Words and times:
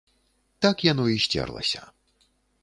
Так 0.65 0.81
яно 0.87 1.05
і 1.17 1.19
сцерлася. 1.27 1.81